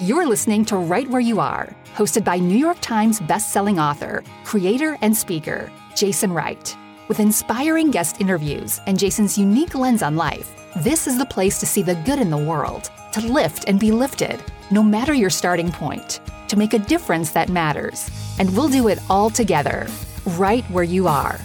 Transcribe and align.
You're 0.00 0.28
listening 0.28 0.64
to 0.66 0.76
Right 0.76 1.08
Where 1.10 1.20
You 1.20 1.40
Are, 1.40 1.74
hosted 1.96 2.22
by 2.22 2.38
New 2.38 2.56
York 2.56 2.76
Times 2.80 3.18
bestselling 3.18 3.82
author, 3.82 4.22
creator, 4.44 4.96
and 5.02 5.16
speaker, 5.16 5.72
Jason 5.96 6.32
Wright. 6.32 6.76
With 7.08 7.18
inspiring 7.18 7.90
guest 7.90 8.20
interviews 8.20 8.80
and 8.86 8.96
Jason's 8.96 9.36
unique 9.36 9.74
lens 9.74 10.04
on 10.04 10.14
life, 10.14 10.54
this 10.76 11.08
is 11.08 11.18
the 11.18 11.26
place 11.26 11.58
to 11.58 11.66
see 11.66 11.82
the 11.82 11.96
good 12.06 12.20
in 12.20 12.30
the 12.30 12.36
world, 12.36 12.92
to 13.10 13.20
lift 13.22 13.64
and 13.66 13.80
be 13.80 13.90
lifted, 13.90 14.40
no 14.70 14.84
matter 14.84 15.14
your 15.14 15.30
starting 15.30 15.72
point, 15.72 16.20
to 16.46 16.56
make 16.56 16.74
a 16.74 16.78
difference 16.78 17.32
that 17.32 17.48
matters. 17.48 18.08
And 18.38 18.56
we'll 18.56 18.68
do 18.68 18.86
it 18.86 19.00
all 19.10 19.30
together, 19.30 19.88
right 20.36 20.64
where 20.66 20.84
you 20.84 21.08
are. 21.08 21.40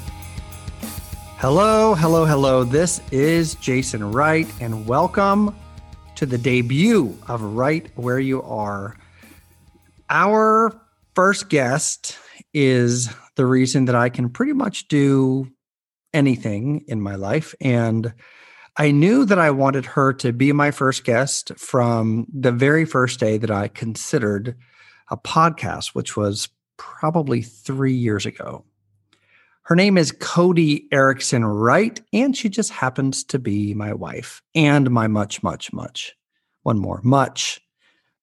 Hello, 1.38 1.96
hello, 1.96 2.24
hello. 2.24 2.64
This 2.64 3.02
is 3.12 3.56
Jason 3.56 4.12
Wright, 4.12 4.48
and 4.62 4.86
welcome 4.86 5.56
to 6.24 6.28
the 6.28 6.38
debut 6.38 7.18
of 7.28 7.42
Right 7.42 7.92
Where 7.96 8.18
You 8.18 8.42
Are. 8.44 8.96
Our 10.10 10.74
first 11.16 11.50
guest 11.50 12.18
is 12.54 13.10
the 13.36 13.46
reason 13.46 13.86
that 13.86 13.96
I 13.96 14.08
can 14.08 14.30
pretty 14.30 14.54
much 14.54 14.88
do 14.88 15.52
anything 16.14 16.86
in 16.88 17.02
my 17.02 17.16
life. 17.16 17.54
And 17.60 18.14
I 18.78 18.92
knew 18.92 19.26
that 19.26 19.38
I 19.38 19.52
wanted 19.52 19.86
her 19.86 20.14
to 20.14 20.32
be 20.32 20.54
my 20.54 20.72
first 20.72 21.04
guest 21.04 21.52
from 21.58 22.26
the 22.34 22.54
very 22.54 22.86
first 22.86 23.20
day 23.20 23.38
that 23.38 23.52
I 23.52 23.68
considered 23.68 24.56
a 25.12 25.18
podcast, 25.18 25.88
which 25.88 26.16
was 26.16 26.48
probably 26.78 27.42
three 27.42 27.96
years 27.96 28.26
ago. 28.26 28.64
Her 29.66 29.78
name 29.78 29.98
is 29.98 30.12
Kodi 30.12 30.88
Erickson 30.92 31.46
Wright, 31.46 32.02
and 32.12 32.36
she 32.36 32.50
just 32.50 32.70
happens 32.70 33.24
to 33.24 33.40
be 33.40 33.74
my 33.74 33.94
wife 33.94 34.42
and 34.54 34.92
my 34.92 35.08
much, 35.08 35.42
much, 35.42 35.72
much, 35.72 36.14
one 36.64 36.78
more, 36.78 37.00
much 37.02 37.62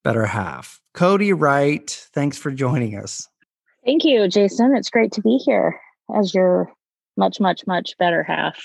better 0.05 0.27
half. 0.27 0.83
Kodi 0.95 1.33
Wright, 1.35 1.89
thanks 2.13 2.37
for 2.37 2.51
joining 2.51 2.95
us. 2.95 3.27
Thank 3.87 4.05
you, 4.05 4.29
Jason. 4.29 4.77
It's 4.77 4.91
great 4.91 5.13
to 5.13 5.23
be 5.23 5.38
here 5.38 5.80
as 6.15 6.35
your 6.35 6.71
much, 7.16 7.41
much, 7.41 7.66
much 7.66 7.96
better 7.96 8.23
half. 8.23 8.63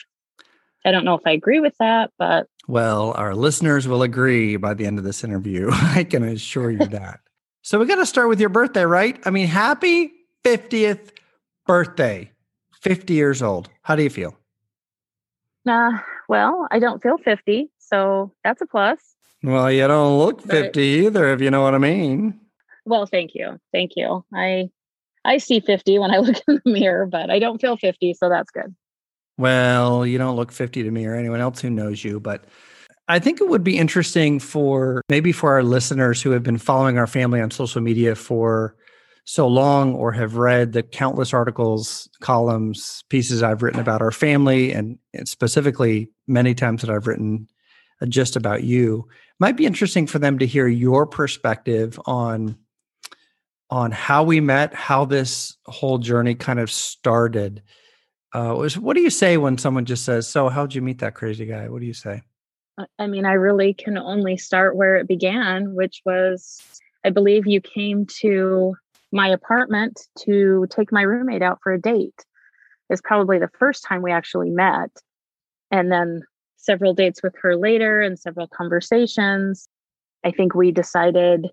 I 0.83 0.91
don't 0.91 1.05
know 1.05 1.15
if 1.15 1.25
I 1.25 1.31
agree 1.31 1.61
with 1.61 1.77
that, 1.79 2.11
but. 2.19 2.47
Well, 2.67 3.13
our 3.13 3.35
listeners 3.35 3.87
will 3.87 4.03
agree 4.03 4.57
by 4.57 4.73
the 4.73 4.85
end 4.85 4.97
of 4.97 5.05
this 5.05 5.23
interview. 5.23 5.69
I 5.71 6.03
can 6.03 6.23
assure 6.23 6.71
you 6.71 6.79
that. 6.87 7.21
so 7.61 7.79
we 7.79 7.85
got 7.85 7.95
to 7.95 8.05
start 8.05 8.27
with 8.27 8.41
your 8.41 8.49
birthday, 8.49 8.83
right? 8.83 9.17
I 9.25 9.29
mean, 9.29 9.47
happy 9.47 10.11
50th 10.43 11.11
birthday. 11.65 12.31
50 12.85 13.15
years 13.15 13.41
old. 13.41 13.67
How 13.81 13.95
do 13.95 14.03
you 14.03 14.11
feel? 14.11 14.37
Uh, 15.67 15.97
well, 16.29 16.67
I 16.69 16.77
don't 16.77 17.01
feel 17.01 17.17
50, 17.17 17.71
so 17.79 18.31
that's 18.43 18.61
a 18.61 18.67
plus. 18.67 18.99
Well, 19.41 19.71
you 19.71 19.87
don't 19.87 20.19
look 20.19 20.39
50 20.41 20.67
but, 20.67 20.77
either, 20.77 21.33
if 21.33 21.41
you 21.41 21.49
know 21.49 21.63
what 21.63 21.73
I 21.73 21.79
mean. 21.79 22.39
Well, 22.85 23.07
thank 23.07 23.31
you. 23.33 23.59
Thank 23.73 23.93
you. 23.95 24.23
I 24.31 24.69
I 25.25 25.39
see 25.39 25.59
50 25.59 25.97
when 25.97 26.11
I 26.11 26.17
look 26.19 26.35
in 26.47 26.61
the 26.63 26.71
mirror, 26.71 27.07
but 27.07 27.31
I 27.31 27.39
don't 27.39 27.59
feel 27.59 27.75
50, 27.75 28.13
so 28.13 28.29
that's 28.29 28.51
good. 28.51 28.75
Well, 29.39 30.05
you 30.05 30.19
don't 30.19 30.35
look 30.35 30.51
50 30.51 30.83
to 30.83 30.91
me 30.91 31.07
or 31.07 31.15
anyone 31.15 31.41
else 31.41 31.61
who 31.61 31.71
knows 31.71 32.03
you, 32.03 32.19
but 32.19 32.45
I 33.07 33.17
think 33.17 33.41
it 33.41 33.49
would 33.49 33.63
be 33.63 33.79
interesting 33.79 34.39
for 34.39 35.01
maybe 35.09 35.31
for 35.31 35.53
our 35.53 35.63
listeners 35.63 36.21
who 36.21 36.29
have 36.31 36.43
been 36.43 36.59
following 36.59 36.99
our 36.99 37.07
family 37.07 37.41
on 37.41 37.49
social 37.49 37.81
media 37.81 38.13
for 38.13 38.75
so 39.25 39.47
long 39.47 39.95
or 39.95 40.11
have 40.11 40.37
read 40.37 40.71
the 40.71 40.83
countless 40.83 41.33
articles, 41.33 42.07
columns, 42.21 43.03
pieces 43.09 43.41
I've 43.41 43.63
written 43.63 43.79
about 43.79 44.01
our 44.01 44.11
family, 44.11 44.71
and 44.71 44.99
specifically 45.25 46.09
many 46.27 46.53
times 46.53 46.81
that 46.81 46.91
I've 46.91 47.07
written 47.07 47.47
uh, 48.01 48.05
just 48.05 48.35
about 48.35 48.63
you, 48.63 49.07
might 49.39 49.57
be 49.57 49.65
interesting 49.65 50.05
for 50.05 50.19
them 50.19 50.39
to 50.39 50.45
hear 50.45 50.67
your 50.67 51.05
perspective 51.05 51.99
on 52.05 52.57
on 53.71 53.89
how 53.89 54.23
we 54.23 54.39
met, 54.39 54.75
how 54.75 55.05
this 55.05 55.57
whole 55.65 55.97
journey 55.97 56.35
kind 56.35 56.59
of 56.59 56.69
started. 56.69 57.63
Uh, 58.31 58.53
what 58.79 58.93
do 58.93 59.01
you 59.01 59.09
say 59.09 59.37
when 59.37 59.57
someone 59.57 59.85
just 59.85 60.05
says, 60.05 60.27
"So, 60.27 60.49
how'd 60.49 60.75
you 60.75 60.83
meet 60.83 60.99
that 60.99 61.15
crazy 61.15 61.47
guy?" 61.47 61.67
What 61.67 61.79
do 61.79 61.87
you 61.87 61.93
say? 61.93 62.21
I 62.99 63.07
mean, 63.07 63.25
I 63.25 63.33
really 63.33 63.73
can 63.73 63.97
only 63.97 64.37
start 64.37 64.75
where 64.75 64.97
it 64.97 65.07
began, 65.07 65.73
which 65.73 66.01
was, 66.05 66.61
I 67.03 67.09
believe 67.09 67.47
you 67.47 67.61
came 67.61 68.05
to 68.19 68.75
my 69.11 69.29
apartment 69.29 70.01
to 70.19 70.67
take 70.69 70.91
my 70.91 71.01
roommate 71.01 71.41
out 71.41 71.59
for 71.63 71.73
a 71.73 71.81
date 71.81 72.25
is 72.89 73.01
probably 73.01 73.39
the 73.39 73.49
first 73.59 73.83
time 73.87 74.01
we 74.01 74.11
actually 74.11 74.49
met. 74.49 74.91
And 75.71 75.91
then 75.91 76.23
several 76.57 76.93
dates 76.93 77.21
with 77.23 77.35
her 77.41 77.55
later 77.55 78.01
and 78.01 78.19
several 78.19 78.47
conversations. 78.47 79.67
I 80.23 80.31
think 80.31 80.55
we 80.55 80.71
decided 80.71 81.47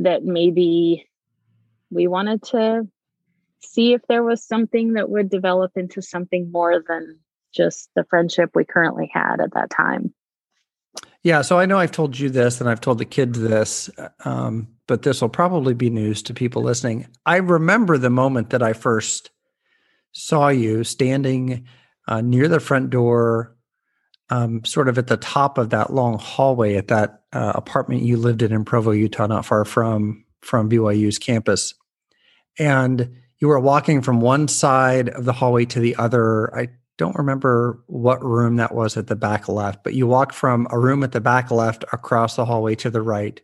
that 0.00 0.24
maybe 0.24 1.08
we 1.90 2.06
wanted 2.06 2.42
to 2.44 2.86
see 3.62 3.92
if 3.92 4.02
there 4.08 4.22
was 4.22 4.44
something 4.44 4.94
that 4.94 5.10
would 5.10 5.30
develop 5.30 5.72
into 5.76 6.00
something 6.02 6.50
more 6.52 6.82
than 6.86 7.18
just 7.54 7.90
the 7.96 8.04
friendship 8.04 8.50
we 8.54 8.64
currently 8.64 9.10
had 9.12 9.40
at 9.40 9.54
that 9.54 9.70
time. 9.70 10.14
Yeah, 11.22 11.42
so 11.42 11.58
I 11.58 11.66
know 11.66 11.78
I've 11.78 11.92
told 11.92 12.18
you 12.18 12.30
this 12.30 12.60
and 12.60 12.70
I've 12.70 12.80
told 12.80 12.98
the 12.98 13.04
kids 13.04 13.38
this, 13.38 13.90
um, 14.24 14.68
but 14.90 15.02
this 15.02 15.20
will 15.20 15.28
probably 15.28 15.72
be 15.72 15.88
news 15.88 16.20
to 16.20 16.34
people 16.34 16.64
listening. 16.64 17.06
I 17.24 17.36
remember 17.36 17.96
the 17.96 18.10
moment 18.10 18.50
that 18.50 18.60
I 18.60 18.72
first 18.72 19.30
saw 20.10 20.48
you 20.48 20.82
standing 20.82 21.64
uh, 22.08 22.22
near 22.22 22.48
the 22.48 22.58
front 22.58 22.90
door, 22.90 23.56
um, 24.30 24.64
sort 24.64 24.88
of 24.88 24.98
at 24.98 25.06
the 25.06 25.16
top 25.16 25.58
of 25.58 25.70
that 25.70 25.92
long 25.92 26.18
hallway 26.18 26.74
at 26.74 26.88
that 26.88 27.22
uh, 27.32 27.52
apartment 27.54 28.02
you 28.02 28.16
lived 28.16 28.42
in 28.42 28.50
in 28.50 28.64
Provo, 28.64 28.90
Utah, 28.90 29.28
not 29.28 29.46
far 29.46 29.64
from 29.64 30.24
from 30.40 30.68
BYU's 30.68 31.20
campus, 31.20 31.72
and 32.58 33.14
you 33.38 33.46
were 33.46 33.60
walking 33.60 34.02
from 34.02 34.20
one 34.20 34.48
side 34.48 35.08
of 35.10 35.24
the 35.24 35.32
hallway 35.32 35.66
to 35.66 35.78
the 35.78 35.94
other. 35.94 36.52
I 36.52 36.70
don't 36.98 37.14
remember 37.14 37.80
what 37.86 38.24
room 38.24 38.56
that 38.56 38.74
was 38.74 38.96
at 38.96 39.06
the 39.06 39.14
back 39.14 39.48
left, 39.48 39.84
but 39.84 39.94
you 39.94 40.08
walked 40.08 40.34
from 40.34 40.66
a 40.72 40.80
room 40.80 41.04
at 41.04 41.12
the 41.12 41.20
back 41.20 41.52
left 41.52 41.84
across 41.92 42.34
the 42.34 42.44
hallway 42.44 42.74
to 42.74 42.90
the 42.90 43.02
right. 43.02 43.40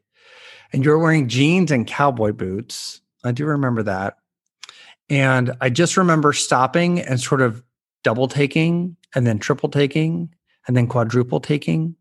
And 0.76 0.84
you 0.84 0.91
were 0.91 0.98
wearing 0.98 1.26
jeans 1.26 1.70
and 1.70 1.87
cowboy 1.87 2.32
boots. 2.32 3.00
I 3.25 3.32
do 3.32 3.47
remember 3.47 3.82
that. 3.84 4.19
And 5.09 5.53
I 5.59 5.70
just 5.70 5.97
remember 5.97 6.34
stopping 6.34 7.00
and 7.00 7.19
sort 7.19 7.41
of 7.41 7.64
double 8.04 8.28
taking 8.28 8.98
and 9.15 9.26
then 9.26 9.38
triple 9.38 9.70
taking 9.70 10.34
and 10.66 10.76
then 10.76 10.86
quadruple 10.86 11.41
taking. 11.41 11.97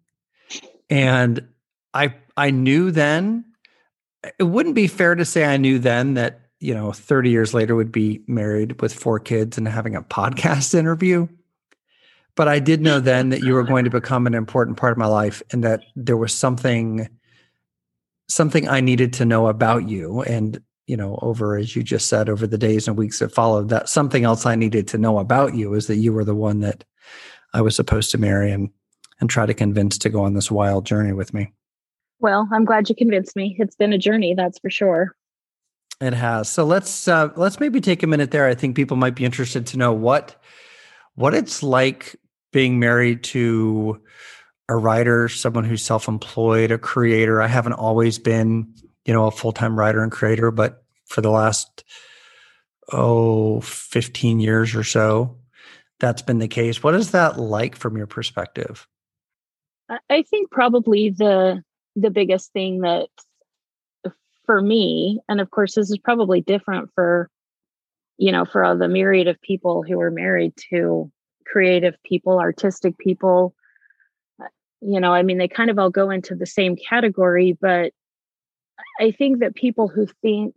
And 0.90 1.47
I 1.94 2.16
I 2.35 2.52
knew 2.52 2.91
then 2.91 3.46
it 4.38 4.44
wouldn't 4.44 4.75
be 4.75 4.88
fair 4.88 5.16
to 5.16 5.24
say 5.24 5.46
I 5.46 5.56
knew 5.56 5.80
then 5.80 6.16
that, 6.16 6.41
you 6.59 6.74
know, 6.74 6.91
30 6.91 7.30
years 7.30 7.53
later 7.53 7.75
would 7.75 7.94
be 7.94 8.24
married 8.28 8.81
with 8.81 8.94
four 8.94 9.22
kids 9.22 9.58
and 9.58 9.69
having 9.69 9.96
a 9.96 10.02
podcast 10.03 10.75
interview. 10.75 11.30
But 12.35 12.50
I 12.50 12.59
did 12.59 12.81
know 12.81 13.00
then 13.00 13.30
that 13.30 13.41
you 13.41 13.53
were 13.53 13.64
going 13.64 13.85
to 13.85 13.90
become 13.90 14.28
an 14.28 14.34
important 14.34 14.75
part 14.75 14.91
of 14.91 14.97
my 14.97 15.06
life 15.06 15.41
and 15.52 15.64
that 15.64 15.84
there 15.96 16.18
was 16.18 16.35
something 16.35 17.08
something 18.28 18.68
I 18.68 18.81
needed 18.81 19.13
to 19.13 19.25
know 19.25 19.47
about 19.47 19.88
you. 19.88 20.22
And, 20.24 20.62
you 20.88 20.97
know, 20.97 21.19
over 21.22 21.58
as 21.58 21.75
you 21.75 21.84
just 21.84 22.08
said, 22.08 22.30
over 22.30 22.47
the 22.47 22.58
days 22.58 22.88
and 22.88 22.97
weeks 22.97 23.19
that 23.19 23.34
followed, 23.34 23.69
that 23.69 23.90
something 23.90 24.24
else 24.24 24.46
I 24.46 24.56
needed 24.56 24.88
to 24.90 24.97
know 24.97 25.19
about 25.19 25.56
you 25.56 25.74
is 25.74 25.88
that 25.88 25.97
you 25.97 26.13
were 26.13 26.25
the 26.25 26.35
one 26.35 26.59
that 26.62 26.84
I 27.53 27.62
was 27.62 27.75
supposed 27.75 28.12
to 28.12 28.18
marry 28.18 28.52
and 28.52 28.69
and 29.22 29.30
try 29.30 29.46
to 29.46 29.53
convince 29.53 29.97
to 30.00 30.09
go 30.09 30.24
on 30.24 30.34
this 30.34 30.52
wild 30.52 30.85
journey 30.85 31.14
with 31.14 31.34
me. 31.34 31.53
Well, 32.19 32.50
I'm 32.52 32.66
glad 32.66 32.90
you 32.90 32.96
convinced 32.96 33.35
me. 33.35 33.56
It's 33.59 33.75
been 33.75 33.94
a 33.94 33.97
journey, 33.97 34.34
that's 34.34 34.59
for 34.59 34.69
sure. 34.69 35.16
It 36.02 36.14
has. 36.14 36.50
So 36.50 36.66
let's 36.66 37.08
uh, 37.08 37.30
let's 37.38 37.59
maybe 37.59 37.80
take 37.80 38.03
a 38.03 38.08
minute 38.08 38.31
there. 38.31 38.47
I 38.47 38.56
think 38.56 38.75
people 38.75 38.97
might 38.97 39.16
be 39.16 39.24
interested 39.24 39.66
to 39.68 39.78
know 39.78 39.94
what 39.94 40.35
what 41.16 41.34
it's 41.34 41.64
like 41.64 42.18
being 42.52 42.80
married 42.80 43.24
to 43.24 44.02
a 44.68 44.76
writer, 44.76 45.30
someone 45.30 45.64
who's 45.64 45.84
self-employed, 45.84 46.72
a 46.72 46.78
creator. 46.78 47.42
I 47.42 47.48
haven't 47.48 47.74
always 47.74 48.18
been, 48.20 48.73
you 49.06 49.14
know, 49.14 49.28
a 49.28 49.32
full-time 49.32 49.78
writer 49.78 50.02
and 50.02 50.12
creator, 50.12 50.52
but 50.52 50.84
for 51.06 51.22
the 51.22 51.29
last 51.29 51.84
oh 52.91 53.62
15 53.62 54.40
years 54.40 54.76
or 54.76 54.84
so, 54.84 55.38
that's 56.00 56.22
been 56.22 56.40
the 56.40 56.47
case. 56.47 56.84
What 56.84 56.96
is 56.96 57.12
that 57.12 57.40
like 57.40 57.76
from 57.76 57.97
your 57.97 58.08
perspective? 58.08 58.88
I 60.09 60.23
think 60.23 60.52
probably 60.52 61.09
the 61.09 61.64
the 61.96 62.09
biggest 62.09 62.52
thing 62.52 62.82
that 62.82 63.08
for 64.46 64.61
me, 64.61 65.20
and 65.29 65.40
of 65.40 65.52
course 65.52 65.76
this 65.76 65.90
is 65.90 65.97
probably 65.97 66.41
different 66.41 66.90
for 66.96 67.29
you 68.18 68.32
know 68.32 68.46
for 68.46 68.64
all 68.64 68.78
the 68.78 68.88
myriad 68.88 69.28
of 69.28 69.41
people 69.41 69.84
who 69.84 70.00
are 70.02 70.11
married 70.11 70.53
to 70.72 71.11
creative 71.46 71.96
people, 72.03 72.40
artistic 72.40 72.97
people. 72.97 73.54
You 74.87 74.99
know, 74.99 75.14
I 75.14 75.23
mean, 75.23 75.40
they 75.40 75.47
kind 75.47 75.72
of 75.72 75.79
all 75.79 75.90
go 75.90 76.11
into 76.11 76.35
the 76.35 76.46
same 76.46 76.76
category, 76.76 77.58
but 77.59 77.91
I 78.99 79.11
think 79.11 79.40
that 79.40 79.55
people 79.55 79.87
who 79.87 80.08
think 80.22 80.53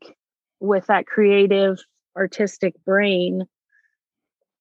with 0.60 0.86
that 0.86 1.06
creative, 1.06 1.78
artistic 2.14 2.74
brain, 2.84 3.44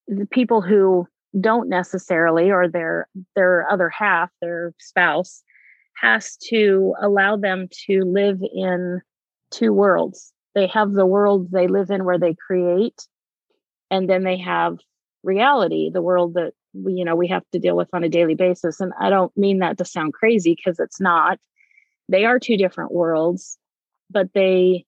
the 0.07 0.25
people 0.27 0.61
who 0.61 1.05
don't 1.41 1.67
necessarily, 1.67 2.49
or 2.49 2.69
their 2.69 3.09
their 3.35 3.69
other 3.69 3.89
half, 3.89 4.29
their 4.41 4.73
spouse, 4.79 5.43
has 6.01 6.37
to 6.49 6.95
allow 7.01 7.35
them 7.35 7.67
to 7.87 8.03
live 8.05 8.39
in 8.55 9.01
two 9.51 9.73
worlds. 9.73 10.31
They 10.55 10.67
have 10.67 10.93
the 10.93 11.05
world 11.05 11.51
they 11.51 11.67
live 11.67 11.89
in 11.89 12.05
where 12.05 12.19
they 12.19 12.35
create, 12.35 13.05
and 13.91 14.09
then 14.09 14.23
they 14.23 14.37
have 14.37 14.77
reality, 15.23 15.89
the 15.91 16.01
world 16.01 16.35
that 16.35 16.53
we, 16.83 16.93
you 16.93 17.05
know, 17.05 17.15
we 17.15 17.27
have 17.27 17.43
to 17.51 17.59
deal 17.59 17.75
with 17.75 17.89
on 17.93 18.03
a 18.03 18.09
daily 18.09 18.35
basis. 18.35 18.79
And 18.79 18.93
I 18.99 19.09
don't 19.09 19.35
mean 19.37 19.59
that 19.59 19.77
to 19.77 19.85
sound 19.85 20.13
crazy 20.13 20.55
because 20.55 20.79
it's 20.79 20.99
not. 20.99 21.39
They 22.09 22.25
are 22.25 22.39
two 22.39 22.57
different 22.57 22.91
worlds, 22.91 23.57
but 24.09 24.27
they 24.33 24.85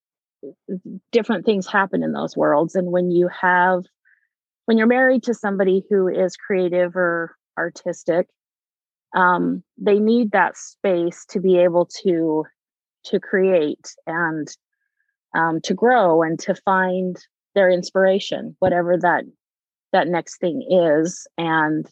different 1.12 1.46
things 1.46 1.68
happen 1.68 2.04
in 2.04 2.14
those 2.14 2.38
worlds. 2.38 2.76
And 2.76 2.92
when 2.92 3.12
you 3.12 3.30
have 3.42 3.84
when 4.66 4.78
you're 4.78 4.88
married 4.88 5.24
to 5.24 5.34
somebody 5.34 5.84
who 5.90 6.08
is 6.08 6.38
creative 6.38 6.96
or 6.96 7.36
artistic, 7.58 8.28
um, 9.16 9.64
they 9.78 10.00
need 10.00 10.32
that 10.32 10.58
space 10.58 11.26
to 11.30 11.40
be 11.40 11.58
able 11.58 11.90
to 12.04 12.46
to 13.06 13.20
create 13.20 13.96
and 14.06 14.48
um, 15.36 15.60
to 15.62 15.74
grow 15.74 16.22
and 16.22 16.40
to 16.40 16.56
find 16.56 17.18
their 17.56 17.70
inspiration, 17.70 18.56
whatever 18.60 18.98
that 18.98 19.24
that 19.92 20.08
next 20.08 20.38
thing 20.38 20.66
is. 20.70 21.28
And 21.38 21.88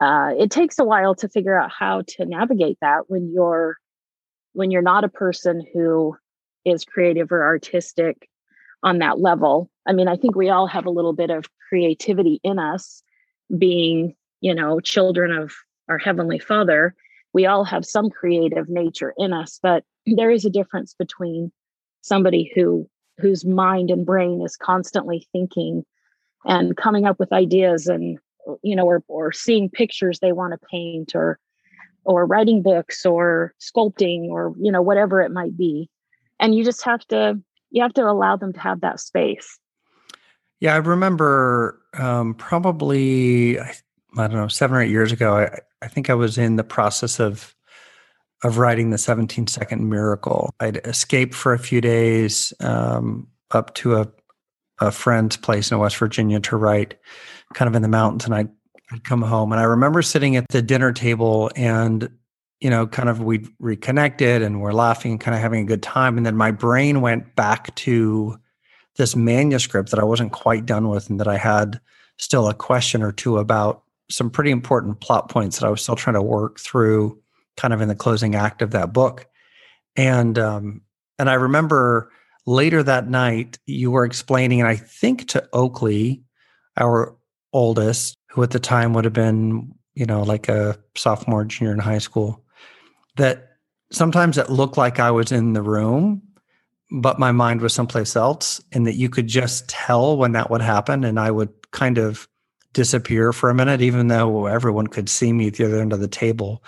uh, 0.00 0.30
it 0.38 0.50
takes 0.50 0.78
a 0.78 0.84
while 0.84 1.14
to 1.16 1.28
figure 1.28 1.58
out 1.58 1.70
how 1.70 2.02
to 2.08 2.24
navigate 2.24 2.78
that 2.80 3.04
when 3.08 3.30
you're 3.32 3.76
when 4.52 4.70
you're 4.70 4.82
not 4.82 5.04
a 5.04 5.08
person 5.08 5.64
who 5.72 6.16
is 6.64 6.84
creative 6.84 7.30
or 7.30 7.44
artistic 7.44 8.28
on 8.82 8.98
that 8.98 9.20
level. 9.20 9.70
I 9.86 9.92
mean, 9.92 10.08
I 10.08 10.16
think 10.16 10.34
we 10.34 10.50
all 10.50 10.66
have 10.66 10.86
a 10.86 10.90
little 10.90 11.12
bit 11.12 11.30
of 11.30 11.46
creativity 11.68 12.40
in 12.42 12.58
us, 12.58 13.02
being 13.56 14.14
you 14.40 14.54
know 14.54 14.80
children 14.80 15.32
of 15.32 15.52
our 15.88 15.98
heavenly 15.98 16.38
Father. 16.38 16.94
We 17.32 17.46
all 17.46 17.64
have 17.64 17.86
some 17.86 18.10
creative 18.10 18.68
nature 18.68 19.14
in 19.16 19.32
us, 19.32 19.60
but 19.62 19.84
there 20.06 20.30
is 20.30 20.44
a 20.44 20.50
difference 20.50 20.94
between 20.94 21.52
somebody 22.00 22.50
who 22.54 22.88
whose 23.18 23.44
mind 23.44 23.90
and 23.90 24.06
brain 24.06 24.42
is 24.42 24.56
constantly 24.56 25.28
thinking 25.30 25.84
and 26.44 26.76
coming 26.76 27.06
up 27.06 27.18
with 27.18 27.32
ideas 27.32 27.86
and 27.86 28.18
you 28.62 28.74
know 28.74 28.84
or 28.84 29.02
or 29.08 29.32
seeing 29.32 29.68
pictures 29.68 30.18
they 30.18 30.32
want 30.32 30.52
to 30.52 30.66
paint 30.70 31.14
or 31.14 31.38
or 32.04 32.26
writing 32.26 32.62
books 32.62 33.04
or 33.04 33.54
sculpting 33.60 34.28
or 34.28 34.54
you 34.58 34.72
know 34.72 34.82
whatever 34.82 35.20
it 35.20 35.30
might 35.30 35.56
be. 35.56 35.88
And 36.38 36.54
you 36.54 36.64
just 36.64 36.82
have 36.84 37.06
to 37.08 37.40
you 37.70 37.82
have 37.82 37.94
to 37.94 38.06
allow 38.06 38.36
them 38.36 38.52
to 38.52 38.60
have 38.60 38.80
that 38.80 39.00
space. 39.00 39.58
Yeah 40.60 40.74
i 40.74 40.78
remember 40.78 41.80
um, 41.94 42.34
probably 42.34 43.58
I, 43.58 43.74
I 44.18 44.26
don't 44.26 44.36
know 44.36 44.48
seven 44.48 44.76
or 44.76 44.82
eight 44.82 44.90
years 44.90 45.10
ago 45.10 45.36
I, 45.36 45.58
I 45.82 45.88
think 45.88 46.10
i 46.10 46.14
was 46.14 46.36
in 46.36 46.56
the 46.56 46.64
process 46.64 47.18
of 47.18 47.54
of 48.42 48.58
writing 48.58 48.90
the 48.90 48.98
17 48.98 49.46
second 49.46 49.88
miracle. 49.88 50.54
I'd 50.60 50.78
escaped 50.86 51.34
for 51.34 51.52
a 51.52 51.58
few 51.58 51.80
days 51.80 52.52
um, 52.60 53.28
up 53.50 53.74
to 53.76 53.96
a 53.96 54.08
a 54.80 54.90
friend's 54.90 55.36
place 55.36 55.70
in 55.70 55.78
West 55.78 55.96
Virginia 55.98 56.40
to 56.40 56.56
write 56.56 56.98
kind 57.54 57.68
of 57.68 57.74
in 57.74 57.82
the 57.82 57.88
mountains 57.88 58.24
and 58.24 58.34
I'd, 58.34 58.48
I'd 58.90 59.04
come 59.04 59.22
home. 59.22 59.52
And 59.52 59.60
I 59.60 59.64
remember 59.64 60.02
sitting 60.02 60.36
at 60.36 60.46
the 60.48 60.62
dinner 60.62 60.92
table 60.92 61.50
and 61.54 62.10
you 62.60 62.70
know 62.70 62.86
kind 62.86 63.08
of 63.08 63.22
we'd 63.22 63.48
reconnected 63.58 64.42
and 64.42 64.60
we're 64.60 64.72
laughing 64.72 65.12
and 65.12 65.20
kind 65.20 65.34
of 65.34 65.40
having 65.40 65.62
a 65.62 65.66
good 65.66 65.82
time. 65.82 66.16
And 66.16 66.26
then 66.26 66.36
my 66.36 66.50
brain 66.50 67.00
went 67.00 67.36
back 67.36 67.74
to 67.76 68.38
this 68.96 69.14
manuscript 69.14 69.90
that 69.90 70.00
I 70.00 70.04
wasn't 70.04 70.32
quite 70.32 70.66
done 70.66 70.88
with 70.88 71.10
and 71.10 71.20
that 71.20 71.28
I 71.28 71.36
had 71.36 71.80
still 72.18 72.48
a 72.48 72.54
question 72.54 73.02
or 73.02 73.12
two 73.12 73.38
about 73.38 73.82
some 74.10 74.28
pretty 74.28 74.50
important 74.50 75.00
plot 75.00 75.28
points 75.28 75.58
that 75.58 75.66
I 75.66 75.70
was 75.70 75.82
still 75.82 75.96
trying 75.96 76.14
to 76.14 76.22
work 76.22 76.58
through 76.58 77.18
kind 77.56 77.72
of 77.72 77.80
in 77.80 77.88
the 77.88 77.94
closing 77.94 78.34
act 78.34 78.60
of 78.60 78.72
that 78.72 78.92
book. 78.92 79.26
And 79.96 80.38
um 80.38 80.82
and 81.18 81.28
I 81.28 81.34
remember 81.34 82.10
later 82.50 82.82
that 82.82 83.08
night, 83.08 83.58
you 83.64 83.92
were 83.92 84.04
explaining, 84.04 84.60
and 84.60 84.68
I 84.68 84.74
think 84.74 85.28
to 85.28 85.48
Oakley, 85.52 86.22
our 86.76 87.16
oldest, 87.52 88.18
who 88.30 88.42
at 88.42 88.50
the 88.50 88.58
time 88.58 88.92
would 88.92 89.04
have 89.04 89.12
been, 89.12 89.72
you 89.94 90.04
know, 90.04 90.22
like 90.22 90.48
a 90.48 90.76
sophomore, 90.96 91.44
junior 91.44 91.72
in 91.72 91.78
high 91.78 91.98
school, 91.98 92.44
that 93.16 93.52
sometimes 93.92 94.36
it 94.36 94.50
looked 94.50 94.76
like 94.76 94.98
I 94.98 95.12
was 95.12 95.30
in 95.30 95.52
the 95.52 95.62
room, 95.62 96.22
but 96.90 97.20
my 97.20 97.30
mind 97.30 97.60
was 97.60 97.72
someplace 97.72 98.16
else, 98.16 98.60
and 98.72 98.84
that 98.86 98.96
you 98.96 99.08
could 99.08 99.28
just 99.28 99.68
tell 99.68 100.16
when 100.16 100.32
that 100.32 100.50
would 100.50 100.62
happen. 100.62 101.04
And 101.04 101.20
I 101.20 101.30
would 101.30 101.50
kind 101.70 101.98
of 101.98 102.28
disappear 102.72 103.32
for 103.32 103.48
a 103.48 103.54
minute, 103.54 103.80
even 103.80 104.08
though 104.08 104.46
everyone 104.46 104.88
could 104.88 105.08
see 105.08 105.32
me 105.32 105.48
at 105.48 105.54
the 105.54 105.66
other 105.66 105.80
end 105.80 105.92
of 105.92 106.00
the 106.00 106.08
table. 106.08 106.64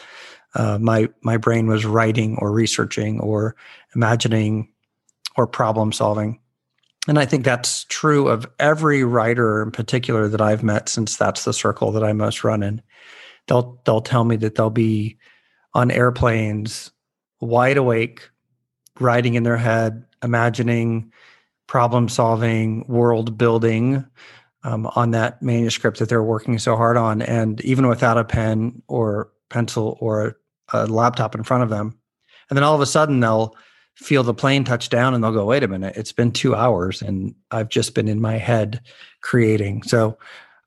Uh, 0.55 0.79
my 0.81 1.09
my 1.23 1.39
brain 1.39 1.67
was 1.67 1.85
writing 1.85 2.37
or 2.39 2.53
researching 2.53 3.19
or 3.21 3.57
imagining 3.97 4.72
or 5.37 5.47
problem 5.47 5.93
solving. 5.93 6.39
And 7.09 7.19
I 7.19 7.25
think 7.25 7.45
that's 7.45 7.85
true 7.85 8.29
of 8.29 8.47
every 8.61 9.03
writer 9.03 9.63
in 9.63 9.73
particular 9.73 10.29
that 10.29 10.41
I've 10.41 10.63
met 10.63 10.89
since 10.89 11.17
that's 11.17 11.45
the 11.45 11.53
circle 11.53 11.91
that 11.93 12.05
I 12.05 12.13
most 12.13 12.45
run 12.45 12.63
in. 12.63 12.81
They'll 13.49 13.81
they'll 13.85 14.01
tell 14.01 14.25
me 14.25 14.37
that 14.37 14.55
they'll 14.55 14.71
be 14.71 15.19
on 15.75 15.91
airplanes, 15.91 16.93
wide 17.41 17.77
awake, 17.77 18.31
writing 19.01 19.35
in 19.35 19.43
their 19.43 19.57
head, 19.57 20.05
imagining, 20.23 21.13
problem 21.67 22.09
solving, 22.09 22.87
world 22.87 23.37
building 23.37 24.05
um, 24.63 24.87
on 24.95 25.11
that 25.13 25.43
manuscript 25.43 25.99
that 25.99 26.09
they're 26.09 26.23
working 26.23 26.59
so 26.59 26.77
hard 26.77 26.97
on. 26.97 27.23
And 27.23 27.61
even 27.63 27.89
without 27.89 28.19
a 28.19 28.25
pen 28.25 28.83
or 28.87 29.33
pencil 29.49 29.97
or 30.01 30.39
a 30.73 30.87
laptop 30.87 31.35
in 31.35 31.43
front 31.43 31.65
of 31.65 31.71
them. 31.71 31.99
And 32.49 32.57
then 32.57 32.65
all 32.65 32.75
of 32.75 32.81
a 32.81 32.87
sudden 32.87 33.21
they'll 33.21 33.57
feel 33.95 34.23
the 34.23 34.35
plane 34.35 34.65
touch 34.65 34.89
down 34.89 35.15
and 35.15 35.23
they'll 35.23 35.33
go, 35.33 35.45
wait 35.45 35.63
a 35.63 35.69
minute, 35.69 35.97
it's 35.97 36.13
been 36.13 36.33
two 36.33 36.55
hours 36.55 37.03
and 37.03 37.35
I've 37.51 37.69
just 37.69 37.95
been 37.95 38.09
in 38.09 38.21
my 38.21 38.39
head 38.39 38.81
creating. 39.21 39.83
So, 39.83 40.19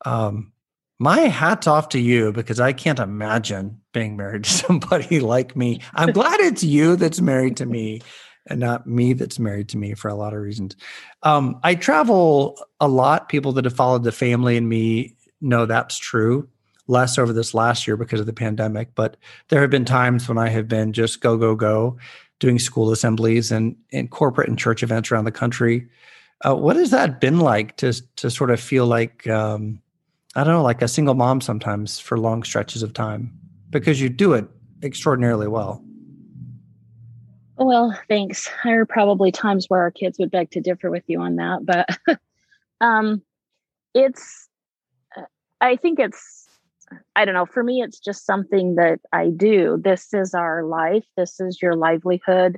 um, 0.06 0.52
my 0.98 1.20
hat's 1.22 1.68
off 1.68 1.90
to 1.90 2.00
you 2.00 2.32
because 2.32 2.60
I 2.60 2.72
can't 2.72 3.00
imagine 3.00 3.82
being 3.94 4.16
married 4.16 4.46
to 4.46 4.50
somebody 4.66 5.20
like 5.20 5.56
me. 5.56 5.82
I'm 5.94 6.12
glad 6.12 6.40
it's 6.40 6.64
you 6.64 6.96
that's 6.96 7.22
married 7.22 7.58
to 7.58 7.66
me 7.66 8.02
and 8.48 8.60
not 8.60 8.88
me 8.88 9.14
that's 9.14 9.40
married 9.40 9.70
to 9.70 9.78
me 9.78 9.94
for 9.94 10.08
a 10.08 10.16
lot 10.16 10.34
of 10.34 10.40
reasons. 10.40 10.76
Um, 11.24 11.60
I 11.64 11.76
travel 11.76 12.58
a 12.80 12.88
lot. 12.88 13.30
People 13.30 13.52
that 13.54 13.66
have 13.66 13.76
followed 13.76 14.04
the 14.04 14.12
family 14.12 14.56
and 14.56 14.70
me 14.70 15.16
know 15.42 15.66
that's 15.66 15.98
true. 15.98 16.48
Less 16.88 17.18
over 17.18 17.34
this 17.34 17.56
last 17.56 17.88
year 17.88 17.98
because 17.98 18.20
of 18.20 18.28
the 18.28 18.34
pandemic, 18.34 18.94
but 18.94 19.18
there 19.50 19.62
have 19.62 19.72
been 19.72 19.86
times 19.86 20.30
when 20.30 20.38
I 20.38 20.50
have 20.50 20.68
been 20.68 20.94
just 20.94 21.20
go, 21.20 21.36
go, 21.36 21.56
go 21.56 21.98
doing 22.40 22.60
school 22.60 22.92
assemblies 22.92 23.52
and, 23.52 23.76
and 23.92 24.12
corporate 24.12 24.50
and 24.50 24.58
church 24.58 24.84
events 24.84 25.12
around 25.12 25.26
the 25.26 25.32
country. 25.32 25.88
Uh, 26.46 26.56
what 26.56 26.76
has 26.76 26.92
that 26.92 27.22
been 27.22 27.40
like 27.40 27.78
to 27.78 27.94
to 28.18 28.30
sort 28.30 28.52
of 28.52 28.60
feel 28.60 28.86
like 28.86 29.26
um, 29.28 29.82
I 30.36 30.44
don't 30.44 30.54
know, 30.54 30.64
like 30.64 30.82
a 30.82 30.88
single 30.88 31.14
mom 31.14 31.40
sometimes 31.40 31.98
for 31.98 32.18
long 32.18 32.44
stretches 32.44 32.84
of 32.84 32.94
time 32.94 33.32
because 33.70 34.02
you 34.02 34.10
do 34.10 34.34
it 34.34 34.46
extraordinarily 34.84 35.48
well. 35.48 35.84
Well, 37.58 37.98
thanks. 38.10 38.50
There 38.66 38.82
are 38.82 38.86
probably 38.86 39.32
times 39.32 39.68
where 39.70 39.80
our 39.80 39.92
kids 39.92 40.20
would 40.20 40.30
beg 40.30 40.52
to 40.52 40.60
differ 40.60 40.92
with 40.92 41.04
you 41.08 41.22
on 41.22 41.38
that, 41.38 41.66
but 41.66 42.20
um, 42.82 43.22
it's. 43.94 44.50
I 45.62 45.78
think 45.78 46.00
it's 46.00 46.45
I 47.16 47.26
don't 47.26 47.34
know. 47.34 47.46
For 47.46 47.64
me, 47.64 47.82
it's 47.82 48.00
just 48.00 48.26
something 48.26 48.76
that 48.76 49.00
I 49.14 49.30
do. 49.30 49.80
This 49.84 50.14
is 50.14 50.34
our 50.34 50.64
life. 50.64 51.06
This 51.18 51.40
is 51.40 51.60
your 51.62 51.76
livelihood. 51.76 52.58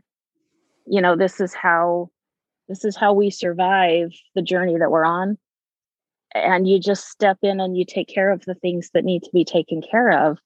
You 0.86 1.02
know, 1.02 1.16
this 1.16 1.40
is 1.40 1.54
how 1.54 2.10
this 2.68 2.84
is 2.84 2.96
how 2.96 3.14
we 3.14 3.30
survive 3.30 4.12
the 4.36 4.42
journey 4.42 4.78
that 4.78 4.92
we're 4.92 5.06
on. 5.06 5.38
And 6.34 6.68
you 6.68 6.80
just 6.80 7.08
step 7.10 7.38
in 7.42 7.60
and 7.60 7.78
you 7.78 7.86
take 7.86 8.08
care 8.08 8.32
of 8.32 8.44
the 8.46 8.56
things 8.56 8.90
that 8.94 9.06
need 9.06 9.24
to 9.24 9.30
be 9.34 9.46
taken 9.46 9.82
care 9.82 10.12
of. 10.12 10.38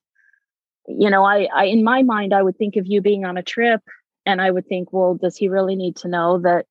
You 0.87 1.09
know, 1.09 1.23
I, 1.23 1.47
I 1.53 1.65
in 1.65 1.83
my 1.83 2.03
mind, 2.03 2.33
I 2.33 2.43
would 2.43 2.57
think 2.57 2.75
of 2.75 2.85
you 2.85 3.01
being 3.01 3.25
on 3.25 3.37
a 3.37 3.43
trip 3.43 3.81
and 4.25 4.41
I 4.41 4.51
would 4.51 4.67
think, 4.67 4.93
well, 4.93 5.15
does 5.15 5.35
he 5.35 5.49
really 5.49 5.75
need 5.75 5.95
to 5.97 6.07
know 6.07 6.39
that, 6.39 6.65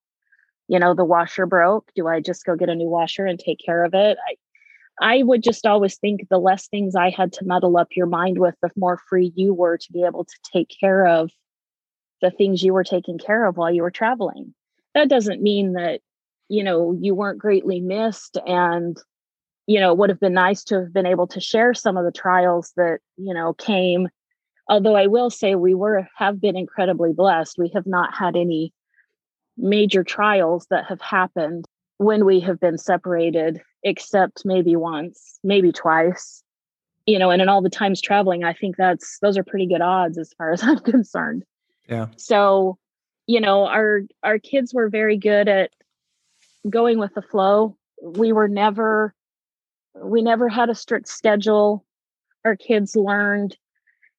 you 0.68 0.78
know, 0.78 0.94
the 0.94 1.04
washer 1.04 1.46
broke? 1.46 1.90
Do 1.96 2.06
I 2.06 2.20
just 2.20 2.44
go 2.44 2.54
get 2.54 2.68
a 2.68 2.74
new 2.74 2.88
washer 2.88 3.26
and 3.26 3.38
take 3.38 3.58
care 3.64 3.84
of 3.84 3.94
it? 3.94 4.18
I, 4.28 4.36
I 5.00 5.22
would 5.22 5.42
just 5.42 5.66
always 5.66 5.96
think 5.96 6.28
the 6.28 6.38
less 6.38 6.68
things 6.68 6.94
I 6.94 7.10
had 7.10 7.32
to 7.34 7.46
muddle 7.46 7.78
up 7.78 7.88
your 7.96 8.06
mind 8.06 8.38
with, 8.38 8.54
the 8.60 8.70
more 8.76 8.98
free 9.08 9.32
you 9.34 9.54
were 9.54 9.78
to 9.78 9.92
be 9.92 10.04
able 10.04 10.24
to 10.24 10.38
take 10.52 10.70
care 10.80 11.06
of 11.06 11.30
the 12.20 12.30
things 12.30 12.62
you 12.62 12.74
were 12.74 12.84
taking 12.84 13.18
care 13.18 13.46
of 13.46 13.56
while 13.56 13.72
you 13.72 13.82
were 13.82 13.90
traveling. 13.90 14.54
That 14.94 15.08
doesn't 15.08 15.42
mean 15.42 15.72
that, 15.72 16.02
you 16.48 16.62
know, 16.62 16.96
you 17.00 17.14
weren't 17.14 17.38
greatly 17.38 17.80
missed 17.80 18.36
and, 18.46 18.98
you 19.66 19.80
know, 19.80 19.92
it 19.92 19.98
would 19.98 20.10
have 20.10 20.20
been 20.20 20.34
nice 20.34 20.64
to 20.64 20.80
have 20.80 20.92
been 20.92 21.06
able 21.06 21.28
to 21.28 21.40
share 21.40 21.72
some 21.72 21.96
of 21.96 22.04
the 22.04 22.12
trials 22.12 22.72
that, 22.76 22.98
you 23.16 23.32
know, 23.32 23.54
came. 23.54 24.08
Although 24.68 24.96
I 24.96 25.06
will 25.06 25.30
say 25.30 25.54
we 25.54 25.74
were 25.74 26.06
have 26.16 26.40
been 26.42 26.56
incredibly 26.56 27.14
blessed. 27.14 27.56
We 27.58 27.70
have 27.74 27.86
not 27.86 28.14
had 28.14 28.36
any 28.36 28.74
major 29.56 30.04
trials 30.04 30.66
that 30.70 30.86
have 30.86 31.00
happened 31.00 31.66
when 32.00 32.24
we 32.24 32.40
have 32.40 32.58
been 32.58 32.78
separated, 32.78 33.60
except 33.82 34.46
maybe 34.46 34.74
once, 34.74 35.38
maybe 35.44 35.70
twice. 35.70 36.42
you 37.04 37.18
know, 37.18 37.28
and 37.28 37.42
in 37.42 37.48
all 37.50 37.60
the 37.60 37.68
times 37.68 38.00
traveling, 38.00 38.42
I 38.42 38.54
think 38.54 38.76
that's 38.78 39.18
those 39.20 39.36
are 39.36 39.44
pretty 39.44 39.66
good 39.66 39.82
odds 39.82 40.16
as 40.16 40.32
far 40.38 40.50
as 40.54 40.62
I'm 40.62 40.78
concerned. 40.78 41.44
Yeah. 41.90 42.06
So, 42.16 42.78
you 43.26 43.38
know, 43.38 43.66
our 43.66 44.00
our 44.22 44.38
kids 44.38 44.72
were 44.72 44.88
very 44.88 45.18
good 45.18 45.46
at 45.46 45.72
going 46.70 46.98
with 46.98 47.12
the 47.12 47.20
flow. 47.20 47.76
We 48.02 48.32
were 48.32 48.48
never 48.48 49.14
we 49.94 50.22
never 50.22 50.48
had 50.48 50.70
a 50.70 50.74
strict 50.74 51.06
schedule. 51.06 51.84
Our 52.46 52.56
kids 52.56 52.96
learned 52.96 53.58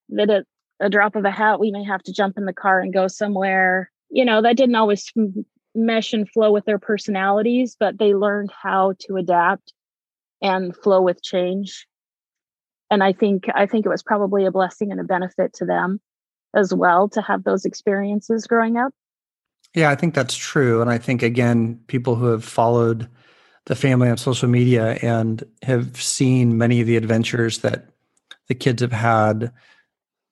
that 0.10 0.30
at 0.30 0.46
a 0.80 0.90
drop 0.90 1.16
of 1.16 1.26
a 1.26 1.32
hat 1.32 1.60
we 1.60 1.72
may 1.72 1.84
have 1.84 2.04
to 2.04 2.14
jump 2.14 2.38
in 2.38 2.46
the 2.46 2.54
car 2.54 2.80
and 2.80 2.94
go 2.94 3.08
somewhere. 3.08 3.92
You 4.12 4.24
know, 4.24 4.40
that 4.44 4.56
didn't 4.58 4.76
always 4.76 5.12
mesh 5.74 6.14
and 6.14 6.30
flow 6.30 6.52
with 6.52 6.66
their 6.66 6.80
personalities, 6.80 7.76
but 7.80 7.98
they 7.98 8.14
learned 8.14 8.52
how 8.52 8.94
to 9.00 9.18
adapt 9.18 9.74
and 10.42 10.76
flow 10.76 11.02
with 11.02 11.24
change. 11.24 11.88
And 12.90 13.04
I 13.04 13.14
think 13.14 13.46
I 13.54 13.66
think 13.66 13.86
it 13.86 13.90
was 13.90 14.04
probably 14.04 14.46
a 14.46 14.52
blessing 14.52 14.92
and 14.92 15.00
a 15.00 15.06
benefit 15.06 15.54
to 15.54 15.66
them 15.66 16.02
as 16.54 16.74
well 16.74 17.08
to 17.10 17.22
have 17.22 17.44
those 17.44 17.64
experiences 17.64 18.48
growing 18.48 18.78
up. 18.78 18.94
Yeah, 19.74 19.90
I 19.90 19.96
think 19.96 20.14
that's 20.14 20.36
true. 20.36 20.82
And 20.82 20.90
I 20.90 20.98
think 20.98 21.24
again, 21.24 21.80
people 21.88 22.16
who 22.16 22.26
have 22.28 22.44
followed 22.44 23.08
the 23.66 23.76
family 23.76 24.10
on 24.10 24.18
social 24.18 24.50
media 24.50 24.98
and 25.02 25.44
have 25.64 26.02
seen 26.02 26.58
many 26.58 26.82
of 26.82 26.88
the 26.88 26.98
adventures 26.98 27.60
that 27.60 27.86
the 28.48 28.56
kids 28.56 28.82
have 28.82 28.92
had, 28.92 29.54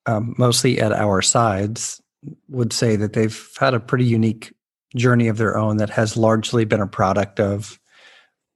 um, 0.07 0.35
mostly 0.37 0.81
at 0.81 0.91
our 0.91 1.21
sides, 1.21 2.01
would 2.49 2.73
say 2.73 2.97
that 2.97 3.13
they've 3.13 3.49
had 3.57 3.73
a 3.73 3.79
pretty 3.79 4.03
unique 4.03 4.53
journey 4.95 5.27
of 5.27 5.37
their 5.37 5.57
own 5.57 5.77
that 5.77 5.89
has 5.89 6.17
largely 6.17 6.65
been 6.65 6.81
a 6.81 6.87
product 6.87 7.39
of 7.39 7.79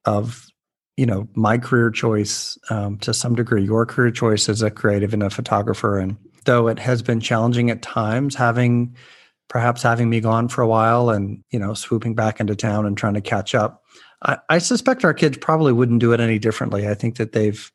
of 0.05 0.47
you 0.97 1.05
know 1.05 1.27
my 1.35 1.57
career 1.57 1.89
choice 1.91 2.57
um, 2.69 2.97
to 2.99 3.13
some 3.13 3.35
degree 3.35 3.63
your 3.63 3.85
career 3.85 4.11
choice 4.11 4.49
as 4.49 4.61
a 4.61 4.71
creative 4.71 5.13
and 5.13 5.23
a 5.23 5.29
photographer. 5.29 5.97
And 5.97 6.17
though 6.45 6.67
it 6.67 6.79
has 6.79 7.01
been 7.01 7.19
challenging 7.19 7.69
at 7.69 7.81
times 7.81 8.35
having 8.35 8.95
perhaps 9.49 9.83
having 9.83 10.09
me 10.09 10.19
gone 10.19 10.47
for 10.47 10.61
a 10.61 10.67
while 10.67 11.09
and 11.09 11.43
you 11.51 11.59
know 11.59 11.73
swooping 11.73 12.15
back 12.15 12.39
into 12.39 12.55
town 12.55 12.85
and 12.85 12.97
trying 12.97 13.13
to 13.13 13.21
catch 13.21 13.53
up 13.53 13.83
I, 14.23 14.37
I 14.49 14.57
suspect 14.57 15.05
our 15.05 15.13
kids 15.13 15.37
probably 15.37 15.73
wouldn't 15.73 15.99
do 15.99 16.13
it 16.13 16.19
any 16.19 16.39
differently. 16.39 16.87
I 16.87 16.93
think 16.93 17.17
that 17.17 17.33
they've 17.33 17.71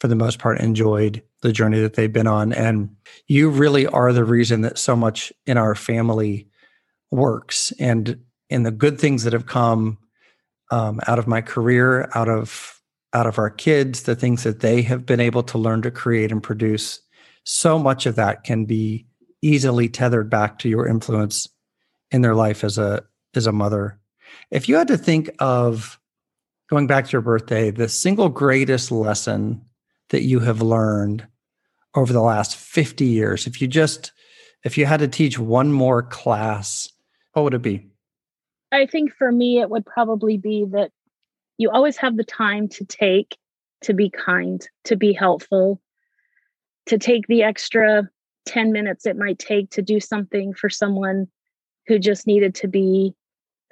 for 0.00 0.08
the 0.08 0.16
most 0.16 0.38
part 0.40 0.58
enjoyed 0.58 1.22
the 1.42 1.52
journey 1.52 1.80
that 1.80 1.94
they've 1.94 2.12
been 2.12 2.26
on. 2.26 2.52
And 2.52 2.90
you 3.28 3.50
really 3.50 3.86
are 3.86 4.12
the 4.12 4.24
reason 4.24 4.62
that 4.62 4.78
so 4.78 4.96
much 4.96 5.32
in 5.46 5.56
our 5.56 5.76
family 5.76 6.48
works. 7.12 7.72
And 7.78 8.18
in 8.50 8.64
the 8.64 8.72
good 8.72 9.00
things 9.00 9.22
that 9.22 9.32
have 9.32 9.46
come 9.46 9.98
um, 10.72 11.00
out 11.06 11.18
of 11.18 11.28
my 11.28 11.40
career 11.40 12.10
out 12.14 12.28
of 12.28 12.80
out 13.12 13.26
of 13.26 13.38
our 13.38 13.50
kids 13.50 14.04
the 14.04 14.16
things 14.16 14.42
that 14.42 14.60
they 14.60 14.80
have 14.82 15.04
been 15.04 15.20
able 15.20 15.42
to 15.42 15.58
learn 15.58 15.82
to 15.82 15.90
create 15.90 16.32
and 16.32 16.42
produce 16.42 17.00
so 17.44 17.78
much 17.78 18.06
of 18.06 18.16
that 18.16 18.42
can 18.42 18.64
be 18.64 19.06
easily 19.42 19.88
tethered 19.88 20.30
back 20.30 20.58
to 20.58 20.68
your 20.68 20.88
influence 20.88 21.48
in 22.10 22.22
their 22.22 22.34
life 22.34 22.64
as 22.64 22.78
a 22.78 23.04
as 23.34 23.46
a 23.46 23.52
mother. 23.52 23.98
If 24.50 24.68
you 24.68 24.76
had 24.76 24.88
to 24.88 24.98
think 24.98 25.30
of 25.38 25.98
going 26.70 26.86
back 26.86 27.06
to 27.06 27.12
your 27.12 27.20
birthday 27.20 27.70
the 27.70 27.88
single 27.88 28.30
greatest 28.30 28.90
lesson 28.90 29.62
that 30.08 30.22
you 30.22 30.40
have 30.40 30.62
learned 30.62 31.26
over 31.94 32.12
the 32.12 32.22
last 32.22 32.56
50 32.56 33.04
years 33.04 33.46
if 33.46 33.60
you 33.60 33.68
just 33.68 34.12
if 34.64 34.78
you 34.78 34.86
had 34.86 35.00
to 35.00 35.08
teach 35.08 35.38
one 35.38 35.70
more 35.70 36.02
class 36.02 36.88
what 37.32 37.42
would 37.42 37.54
it 37.54 37.62
be 37.62 37.86
i 38.70 38.86
think 38.86 39.12
for 39.12 39.30
me 39.30 39.60
it 39.60 39.70
would 39.70 39.86
probably 39.86 40.36
be 40.36 40.64
that 40.70 40.90
you 41.58 41.70
always 41.70 41.96
have 41.96 42.16
the 42.16 42.24
time 42.24 42.68
to 42.68 42.84
take 42.84 43.36
to 43.80 43.94
be 43.94 44.10
kind 44.10 44.68
to 44.84 44.96
be 44.96 45.12
helpful 45.12 45.80
to 46.86 46.98
take 46.98 47.26
the 47.26 47.42
extra 47.42 48.08
10 48.46 48.72
minutes 48.72 49.06
it 49.06 49.16
might 49.16 49.38
take 49.38 49.70
to 49.70 49.82
do 49.82 50.00
something 50.00 50.52
for 50.52 50.68
someone 50.68 51.28
who 51.86 51.98
just 51.98 52.26
needed 52.26 52.54
to 52.54 52.68
be 52.68 53.14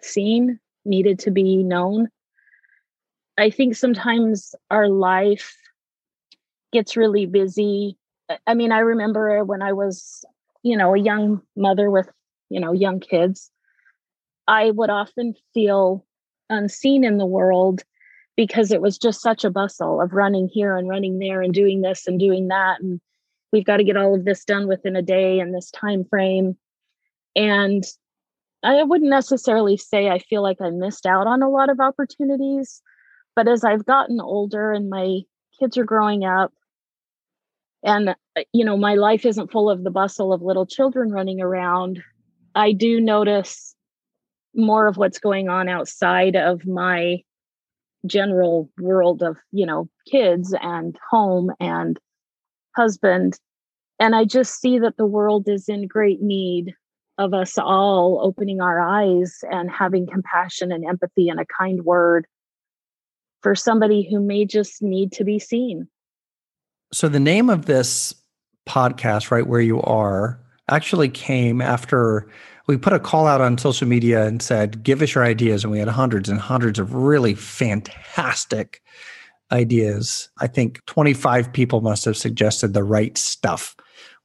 seen, 0.03 0.59
needed 0.85 1.19
to 1.21 1.31
be 1.31 1.63
known. 1.63 2.09
I 3.39 3.51
think 3.51 3.77
sometimes 3.77 4.55
our 4.71 4.89
life 4.89 5.57
gets 6.73 6.97
really 6.97 7.27
busy. 7.27 7.97
I 8.47 8.55
mean, 8.55 8.73
I 8.73 8.81
remember 8.81 9.45
when 9.45 9.63
I 9.63 9.73
was, 9.73 10.25
you 10.63 10.77
know, 10.77 10.95
a 10.95 10.99
young 10.99 11.43
mother 11.57 11.91
with, 11.91 12.09
you 12.51 12.61
know, 12.61 12.73
young 12.73 13.01
kids, 13.01 13.51
I 14.47 14.71
would 14.71 14.91
often 14.91 15.35
feel 15.55 16.05
unseen 16.49 17.05
in 17.05 17.19
the 17.19 17.27
world 17.27 17.83
because 18.37 18.73
it 18.73 18.83
was 18.83 18.99
just 18.99 19.23
such 19.23 19.45
a 19.45 19.51
bustle 19.51 20.01
of 20.01 20.13
running 20.13 20.49
here 20.49 20.77
and 20.77 20.89
running 20.89 21.19
there 21.19 21.41
and 21.41 21.55
doing 21.55 21.81
this 21.81 22.07
and 22.07 22.19
doing 22.19 22.49
that. 22.49 22.81
And 22.81 23.01
we've 23.53 23.65
got 23.65 23.79
to 23.79 23.85
get 23.85 23.97
all 23.97 24.15
of 24.15 24.25
this 24.25 24.45
done 24.45 24.67
within 24.67 24.97
a 24.97 25.03
day 25.03 25.41
and 25.41 25.55
this 25.55 25.71
time 25.71 26.05
frame. 26.05 26.57
And 27.37 27.85
i 28.63 28.83
wouldn't 28.83 29.11
necessarily 29.11 29.77
say 29.77 30.09
i 30.09 30.19
feel 30.19 30.43
like 30.43 30.61
i 30.61 30.71
missed 30.71 31.07
out 31.07 31.27
on 31.27 31.43
a 31.43 31.49
lot 31.49 31.71
of 31.71 31.81
opportunities 31.81 32.83
but 33.35 33.49
as 33.49 33.65
i've 33.65 33.85
gotten 33.85 34.21
older 34.21 34.73
and 34.73 34.91
my 34.91 35.21
kids 35.59 35.77
are 35.77 35.85
growing 35.85 36.25
up 36.25 36.53
and 37.83 38.11
uh, 38.11 38.15
you 38.53 38.65
know 38.65 38.77
my 38.77 38.95
life 38.95 39.25
isn't 39.25 39.51
full 39.51 39.71
of 39.71 39.85
the 39.85 39.91
bustle 39.91 40.33
of 40.33 40.43
little 40.43 40.67
children 40.67 41.11
running 41.11 41.41
around 41.41 42.03
i 42.55 42.73
do 42.73 43.01
notice 43.01 43.75
more 44.55 44.87
of 44.87 44.97
what's 44.97 45.19
going 45.19 45.49
on 45.49 45.69
outside 45.69 46.37
of 46.37 46.67
my 46.67 47.19
general 48.07 48.71
world 48.79 49.23
of 49.23 49.37
you 49.53 49.67
know 49.67 49.89
kids 50.11 50.55
and 50.61 50.97
home 51.11 51.51
and 51.61 51.99
husband. 52.77 53.39
And 53.99 54.15
I 54.15 54.25
just 54.25 54.61
see 54.61 54.79
that 54.79 54.97
the 54.97 55.07
world 55.07 55.49
is 55.49 55.69
in 55.69 55.87
great 55.87 56.23
need 56.23 56.75
of 57.19 57.35
us 57.35 57.59
all 57.59 58.21
opening 58.23 58.61
our 58.61 58.81
eyes 58.81 59.41
and 59.51 59.71
having 59.71 60.07
compassion 60.07 60.73
and 60.73 60.87
empathy 60.87 61.29
and 61.29 61.39
a 61.39 61.45
kind 61.59 61.85
word 61.85 62.27
for 63.43 63.55
somebody 63.55 64.09
who 64.09 64.21
may 64.21 64.47
just 64.47 64.83
need 64.83 65.13
to 65.13 65.25
be 65.25 65.39
seen. 65.39 65.87
So, 66.93 67.09
the 67.09 67.21
name 67.21 67.51
of 67.51 67.67
this 67.67 68.15
podcast, 68.67 69.31
Right 69.31 69.47
Where 69.47 69.61
You 69.61 69.83
Are, 69.83 70.41
actually 70.71 71.09
came 71.09 71.61
after 71.61 72.29
we 72.67 72.77
put 72.77 72.93
a 72.93 73.01
call 73.01 73.27
out 73.27 73.41
on 73.41 73.59
social 73.59 73.89
media 73.89 74.25
and 74.27 74.41
said, 74.41 74.83
Give 74.85 75.03
us 75.03 75.15
your 75.15 75.25
ideas. 75.25 75.65
And 75.65 75.73
we 75.73 75.81
had 75.81 75.89
hundreds 75.89 76.29
and 76.29 76.39
hundreds 76.39 76.79
of 76.79 76.95
really 76.95 77.35
fantastic 77.35 78.81
ideas. 79.51 80.29
I 80.39 80.47
think 80.47 80.85
25 80.87 81.53
people 81.53 81.81
must 81.81 82.05
have 82.05 82.17
suggested 82.17 82.73
the 82.73 82.85
right 82.85 83.19
stuff, 83.19 83.75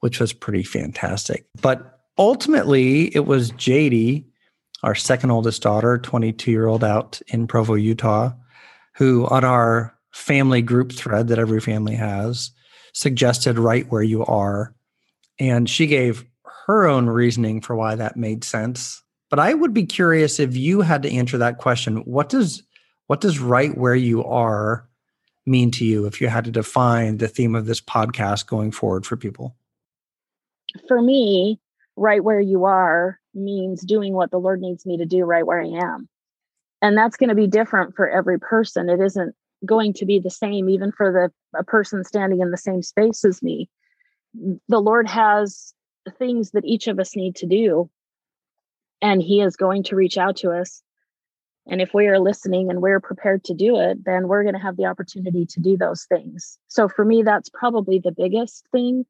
which 0.01 0.19
was 0.19 0.31
pretty 0.31 0.61
fantastic. 0.61 1.47
But 1.59 1.99
ultimately, 2.19 3.15
it 3.15 3.25
was 3.25 3.51
JD, 3.53 4.25
our 4.83 4.93
second 4.93 5.31
oldest 5.31 5.63
daughter, 5.63 5.97
22 5.97 6.51
year 6.51 6.67
old 6.67 6.83
out 6.83 7.19
in 7.29 7.47
Provo, 7.47 7.73
Utah, 7.73 8.31
who 8.93 9.25
on 9.27 9.43
our 9.43 9.97
family 10.11 10.61
group 10.61 10.91
thread 10.91 11.29
that 11.29 11.39
every 11.39 11.59
family 11.59 11.95
has 11.95 12.51
suggested 12.93 13.57
right 13.57 13.89
where 13.89 14.03
you 14.03 14.23
are. 14.25 14.73
And 15.39 15.69
she 15.69 15.87
gave 15.87 16.23
her 16.65 16.87
own 16.87 17.07
reasoning 17.07 17.61
for 17.61 17.75
why 17.75 17.95
that 17.95 18.17
made 18.17 18.43
sense. 18.43 19.03
But 19.29 19.39
I 19.39 19.53
would 19.53 19.73
be 19.73 19.85
curious 19.85 20.39
if 20.39 20.55
you 20.55 20.81
had 20.81 21.03
to 21.03 21.11
answer 21.11 21.37
that 21.37 21.57
question, 21.57 21.97
what 22.05 22.29
does 22.29 22.63
what 23.07 23.21
does 23.21 23.39
right 23.39 23.77
where 23.77 23.95
you 23.95 24.23
are 24.23 24.87
mean 25.45 25.69
to 25.69 25.85
you 25.85 26.05
if 26.07 26.19
you 26.19 26.27
had 26.27 26.45
to 26.45 26.51
define 26.51 27.17
the 27.17 27.27
theme 27.27 27.53
of 27.53 27.67
this 27.67 27.81
podcast 27.81 28.47
going 28.47 28.71
forward 28.71 29.05
for 29.05 29.15
people? 29.15 29.55
For 30.87 31.01
me, 31.01 31.59
right 31.95 32.23
where 32.23 32.39
you 32.39 32.65
are 32.65 33.19
means 33.35 33.81
doing 33.81 34.13
what 34.13 34.31
the 34.31 34.39
Lord 34.39 34.59
needs 34.59 34.87
me 34.87 34.97
to 34.97 35.05
do 35.05 35.23
right 35.23 35.45
where 35.45 35.61
I 35.61 35.67
am. 35.67 36.09
And 36.81 36.97
that's 36.97 37.15
going 37.15 37.29
to 37.29 37.35
be 37.35 37.47
different 37.47 37.95
for 37.95 38.09
every 38.09 38.39
person. 38.39 38.89
It 38.89 38.99
isn't 38.99 39.35
going 39.65 39.93
to 39.93 40.05
be 40.05 40.17
the 40.17 40.31
same 40.31 40.67
even 40.67 40.91
for 40.91 41.11
the 41.11 41.59
a 41.59 41.63
person 41.63 42.03
standing 42.03 42.41
in 42.41 42.49
the 42.49 42.57
same 42.57 42.81
space 42.81 43.23
as 43.23 43.43
me. 43.43 43.69
The 44.67 44.81
Lord 44.81 45.07
has 45.07 45.74
things 46.11 46.51
that 46.51 46.65
each 46.65 46.87
of 46.87 46.99
us 46.99 47.15
need 47.15 47.35
to 47.37 47.45
do 47.45 47.89
and 49.01 49.21
he 49.21 49.41
is 49.41 49.55
going 49.55 49.83
to 49.83 49.95
reach 49.95 50.17
out 50.17 50.37
to 50.37 50.51
us 50.51 50.81
and 51.67 51.81
if 51.81 51.93
we 51.93 52.07
are 52.07 52.19
listening 52.19 52.69
and 52.69 52.81
we're 52.81 52.99
prepared 52.99 53.43
to 53.45 53.53
do 53.53 53.79
it, 53.79 54.05
then 54.05 54.27
we're 54.27 54.43
going 54.43 54.55
to 54.55 54.61
have 54.61 54.77
the 54.77 54.85
opportunity 54.85 55.45
to 55.47 55.59
do 55.59 55.77
those 55.77 56.05
things. 56.05 56.59
So 56.67 56.87
for 56.87 57.03
me, 57.03 57.23
that's 57.23 57.49
probably 57.49 57.99
the 57.99 58.11
biggest 58.11 58.65
thing 58.71 59.05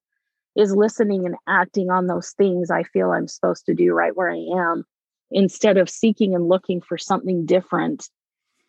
is 0.56 0.74
listening 0.74 1.26
and 1.26 1.36
acting 1.48 1.90
on 1.90 2.08
those 2.08 2.32
things 2.32 2.72
I 2.72 2.84
feel 2.84 3.12
I'm 3.12 3.28
supposed 3.28 3.66
to 3.66 3.74
do 3.74 3.94
right 3.94 4.16
where 4.16 4.30
I 4.30 4.38
am 4.56 4.86
instead 5.32 5.78
of 5.78 5.90
seeking 5.90 6.34
and 6.34 6.48
looking 6.48 6.80
for 6.80 6.98
something 6.98 7.46
different 7.46 8.10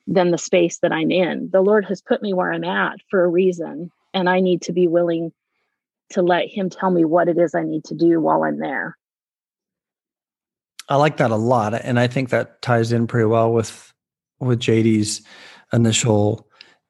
than 0.08 0.32
the 0.32 0.38
space 0.38 0.78
that 0.78 0.92
I'm 0.92 1.12
in. 1.12 1.50
The 1.52 1.60
Lord 1.60 1.84
has 1.84 2.02
put 2.02 2.22
me 2.22 2.34
where 2.34 2.52
I'm 2.52 2.64
at 2.64 2.98
for 3.08 3.22
a 3.22 3.28
reason, 3.28 3.90
and 4.12 4.28
I 4.28 4.40
need 4.40 4.62
to 4.62 4.72
be 4.72 4.88
willing 4.88 5.32
to 6.10 6.22
let 6.22 6.48
Him 6.48 6.70
tell 6.70 6.90
me 6.90 7.04
what 7.04 7.28
it 7.28 7.38
is 7.38 7.54
I 7.54 7.62
need 7.62 7.84
to 7.84 7.94
do 7.94 8.20
while 8.20 8.44
I'm 8.44 8.58
there. 8.58 8.96
I 10.88 10.96
like 10.96 11.16
that 11.16 11.30
a 11.30 11.36
lot, 11.36 11.74
and 11.74 11.98
I 11.98 12.06
think 12.06 12.30
that 12.30 12.62
ties 12.62 12.92
in 12.92 13.06
pretty 13.06 13.26
well 13.26 13.52
with 13.52 13.92
with 14.38 14.60
JD's 14.60 15.22
initial 15.72 16.48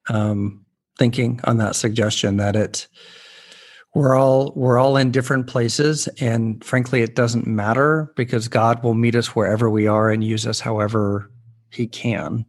um, 0.09 0.65
thinking 0.99 1.41
on 1.45 1.59
that 1.59 1.77
suggestion 1.77 2.37
that 2.37 2.57
it 2.57 2.89
we're 3.95 4.15
all 4.15 4.53
we're 4.55 4.79
all 4.79 4.97
in 4.97 5.11
different 5.11 5.47
places 5.47 6.07
and 6.21 6.63
frankly 6.63 7.03
it 7.03 7.15
doesn't 7.15 7.47
matter 7.47 8.13
because 8.17 8.49
god 8.49 8.83
will 8.83 8.95
meet 8.95 9.15
us 9.15 9.35
wherever 9.35 9.71
we 9.71 9.87
are 9.87 10.11
and 10.11 10.23
use 10.23 10.47
us 10.47 10.61
however 10.61 11.31
he 11.71 11.87
can 11.87 12.45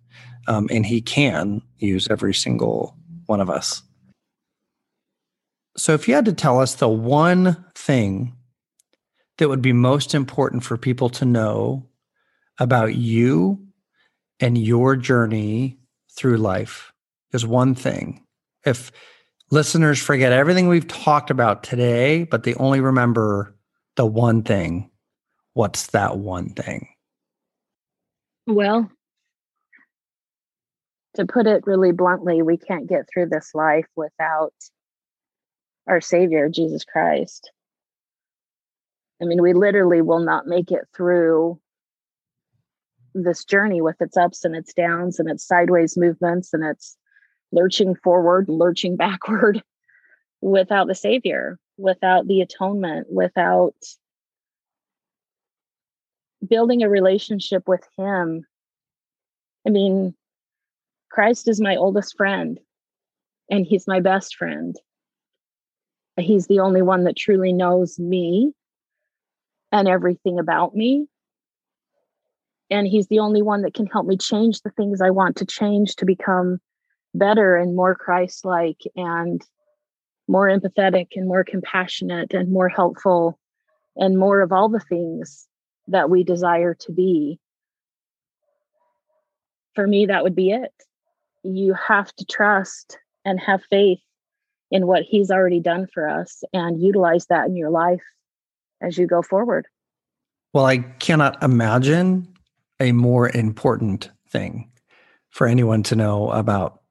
um, 0.47 0.67
and 0.71 0.85
he 0.85 1.01
can 1.01 1.61
use 1.77 2.07
every 2.09 2.33
single 2.33 2.97
one 3.27 3.39
of 3.39 3.49
us 3.49 3.81
so 5.77 5.93
if 5.93 6.07
you 6.07 6.15
had 6.15 6.25
to 6.25 6.33
tell 6.33 6.59
us 6.59 6.75
the 6.75 6.89
one 6.89 7.65
thing 7.75 8.35
that 9.37 9.49
would 9.49 9.61
be 9.61 9.73
most 9.73 10.15
important 10.15 10.63
for 10.63 10.77
people 10.77 11.09
to 11.09 11.25
know 11.25 11.87
about 12.59 12.95
you 12.95 13.63
and 14.39 14.57
your 14.57 14.95
journey 14.95 15.77
through 16.15 16.37
life 16.37 16.91
is 17.33 17.45
one 17.45 17.75
thing 17.75 18.23
if 18.65 18.91
listeners 19.51 20.01
forget 20.01 20.31
everything 20.31 20.67
we've 20.67 20.87
talked 20.87 21.29
about 21.29 21.63
today, 21.63 22.23
but 22.25 22.43
they 22.43 22.53
only 22.55 22.81
remember 22.81 23.55
the 23.95 24.05
one 24.05 24.43
thing. 24.43 24.91
What's 25.53 25.87
that 25.87 26.17
one 26.17 26.49
thing? 26.49 26.89
Well, 28.45 28.89
to 31.15 31.25
put 31.25 31.47
it 31.47 31.65
really 31.65 31.91
bluntly, 31.91 32.41
we 32.41 32.57
can't 32.57 32.87
get 32.87 33.05
through 33.11 33.29
this 33.29 33.51
life 33.55 33.87
without 33.95 34.53
our 35.87 36.01
Savior, 36.01 36.49
Jesus 36.49 36.83
Christ. 36.83 37.51
I 39.21 39.25
mean, 39.25 39.41
we 39.41 39.53
literally 39.53 40.01
will 40.01 40.19
not 40.19 40.47
make 40.47 40.71
it 40.71 40.87
through 40.95 41.59
this 43.13 43.45
journey 43.45 43.81
with 43.81 43.99
its 44.01 44.15
ups 44.15 44.45
and 44.45 44.55
its 44.55 44.73
downs 44.73 45.19
and 45.19 45.29
its 45.29 45.45
sideways 45.45 45.97
movements 45.97 46.53
and 46.53 46.63
its 46.63 46.97
lurching 47.51 47.95
forward, 47.95 48.47
lurching 48.49 48.95
backward 48.97 49.63
without 50.41 50.87
the 50.87 50.95
Savior, 50.95 51.57
without 51.77 52.27
the 52.27 52.41
atonement, 52.41 53.07
without 53.09 53.75
building 56.47 56.83
a 56.83 56.89
relationship 56.89 57.67
with 57.67 57.81
Him. 57.97 58.45
I 59.65 59.71
mean, 59.71 60.13
Christ 61.09 61.47
is 61.47 61.59
my 61.59 61.75
oldest 61.75 62.15
friend, 62.15 62.59
and 63.49 63.65
He's 63.65 63.87
my 63.87 63.99
best 63.99 64.35
friend. 64.35 64.75
He's 66.17 66.47
the 66.47 66.59
only 66.59 66.81
one 66.81 67.03
that 67.03 67.15
truly 67.15 67.53
knows 67.53 67.99
me 67.99 68.53
and 69.71 69.87
everything 69.87 70.39
about 70.39 70.75
me. 70.75 71.07
And 72.69 72.87
he's 72.87 73.07
the 73.07 73.19
only 73.19 73.41
one 73.41 73.61
that 73.61 73.73
can 73.73 73.85
help 73.85 74.07
me 74.07 74.17
change 74.17 74.61
the 74.61 74.71
things 74.71 74.99
I 74.99 75.11
want 75.11 75.37
to 75.37 75.45
change 75.45 75.95
to 75.97 76.05
become 76.05 76.59
better 77.13 77.55
and 77.55 77.75
more 77.75 77.95
Christ 77.95 78.43
like 78.45 78.81
and 78.95 79.41
more 80.27 80.47
empathetic 80.47 81.09
and 81.15 81.27
more 81.27 81.43
compassionate 81.43 82.33
and 82.33 82.51
more 82.51 82.67
helpful 82.67 83.39
and 83.95 84.17
more 84.17 84.41
of 84.41 84.51
all 84.51 84.69
the 84.69 84.79
things 84.79 85.47
that 85.87 86.09
we 86.09 86.23
desire 86.23 86.73
to 86.73 86.91
be. 86.91 87.39
For 89.73 89.87
me, 89.87 90.07
that 90.07 90.23
would 90.23 90.35
be 90.35 90.51
it. 90.51 90.73
You 91.43 91.73
have 91.73 92.13
to 92.15 92.25
trust 92.25 92.97
and 93.23 93.39
have 93.39 93.63
faith 93.69 94.01
in 94.71 94.87
what 94.87 95.03
He's 95.03 95.31
already 95.31 95.59
done 95.59 95.87
for 95.93 96.07
us 96.07 96.43
and 96.53 96.81
utilize 96.81 97.27
that 97.27 97.47
in 97.47 97.55
your 97.55 97.69
life 97.69 98.03
as 98.81 98.97
you 98.97 99.07
go 99.07 99.21
forward. 99.21 99.67
Well, 100.53 100.65
I 100.65 100.77
cannot 100.77 101.41
imagine 101.43 102.27
a 102.79 102.91
more 102.91 103.29
important 103.29 104.11
thing 104.29 104.71
for 105.29 105.47
anyone 105.47 105.83
to 105.83 105.95
know 105.95 106.31
about 106.31 106.81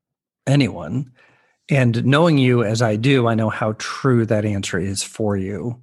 anyone. 0.46 1.12
And 1.68 2.04
knowing 2.04 2.38
you 2.38 2.62
as 2.62 2.80
I 2.80 2.96
do, 2.96 3.26
I 3.26 3.34
know 3.34 3.50
how 3.50 3.74
true 3.78 4.24
that 4.26 4.44
answer 4.44 4.78
is 4.78 5.02
for 5.02 5.36
you. 5.36 5.82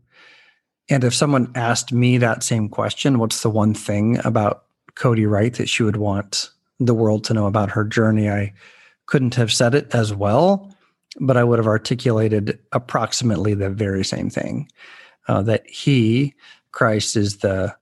And 0.90 1.04
if 1.04 1.14
someone 1.14 1.52
asked 1.56 1.92
me 1.92 2.18
that 2.18 2.44
same 2.44 2.70
question, 2.70 3.20
what's 3.20 3.42
the 3.42 3.50
one 3.50 3.74
thing 3.74 4.20
about 4.26 4.66
Kodi 4.96 5.30
Wright 5.30 5.54
that 5.56 5.70
she 5.70 5.84
would 5.84 5.98
want 5.98 6.50
the 6.80 6.94
world 6.94 7.24
to 7.26 7.34
know 7.34 7.48
about 7.48 7.72
her 7.72 7.84
journey? 7.84 8.30
I 8.30 8.54
couldn't 9.06 9.36
have 9.36 9.52
said 9.52 9.76
it 9.76 9.94
as 9.94 10.14
well, 10.14 10.73
but 11.20 11.38
I 11.38 11.44
would 11.44 11.60
have 11.60 11.68
articulated 11.68 12.60
approximately 12.72 13.54
the 13.54 13.70
very 13.70 14.04
same 14.04 14.30
thing 14.30 14.70
uh, 15.28 15.42
that 15.44 15.68
He, 15.70 16.34
Christ, 16.72 17.16
is 17.16 17.38
the, 17.38 17.76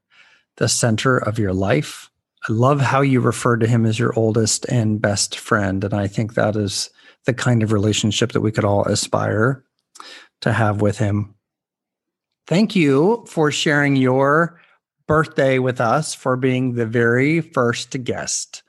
the 0.58 0.68
center 0.68 1.18
of 1.18 1.40
your 1.40 1.54
life 1.54 2.12
I 2.50 2.54
love 2.54 2.82
how 2.82 3.02
you 3.02 3.22
refer 3.22 3.58
to 3.58 3.68
him 3.68 3.86
as 3.86 4.00
your 4.00 4.18
oldest 4.18 4.66
and 4.66 5.00
best 5.00 5.38
friend. 5.38 5.84
And 5.84 5.94
I 5.94 6.08
think 6.08 6.34
that 6.34 6.56
is 6.56 6.90
the 7.26 7.34
kind 7.34 7.62
of 7.62 7.72
relationship 7.72 8.32
that 8.32 8.42
we 8.42 8.52
could 8.52 8.66
all 8.66 8.84
aspire 8.86 9.64
to 10.42 10.52
have 10.52 10.82
with 10.82 10.98
him. 10.98 11.36
Thank 12.48 12.76
you 12.76 13.24
for 13.28 13.52
sharing 13.52 13.96
your 13.96 14.60
birthday 15.08 15.60
with 15.60 15.80
us, 15.80 16.16
for 16.16 16.36
being 16.36 16.74
the 16.74 16.86
very 16.86 17.42
first 17.42 18.04
guest 18.04 18.64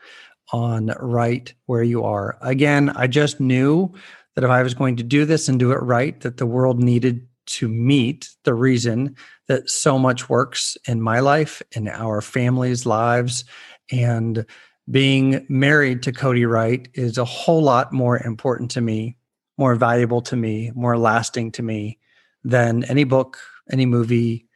on 0.53 0.93
Right 1.01 1.53
Where 1.65 1.83
You 1.83 2.05
Are. 2.05 2.37
Again, 2.43 2.91
I 2.91 3.07
just 3.07 3.41
knew 3.41 3.95
that 4.35 4.45
if 4.45 4.51
I 4.51 4.63
was 4.63 4.75
going 4.75 4.97
to 4.97 5.03
do 5.03 5.25
this 5.25 5.49
and 5.49 5.59
do 5.59 5.73
it 5.73 5.83
right, 5.83 6.19
that 6.21 6.37
the 6.37 6.47
world 6.47 6.83
needed 6.83 7.27
to 7.45 7.69
meet 7.69 8.31
the 8.45 8.55
reason 8.55 9.17
that 9.49 9.69
so 9.69 9.99
much 9.99 10.29
works 10.29 10.77
in 10.87 11.03
my 11.03 11.21
life, 11.21 11.63
in 11.73 11.89
our 11.89 12.21
families' 12.21 12.87
lives, 12.87 13.45
and 13.91 14.47
being 14.91 15.45
married 15.49 16.03
to 16.05 16.13
Kodi 16.13 16.49
Wright 16.49 16.89
is 16.95 17.19
a 17.19 17.25
whole 17.25 17.63
lot 17.63 17.93
more 17.93 18.23
important 18.23 18.71
to 18.73 18.81
me, 18.81 19.17
more 19.59 19.75
valuable 19.75 20.23
to 20.23 20.37
me, 20.37 20.73
more 20.75 20.99
lasting 20.99 21.53
to 21.53 21.63
me 21.63 21.99
than 22.45 22.85
any 22.85 23.05
book, 23.05 23.39
any 23.71 23.87
movie, 23.87 24.47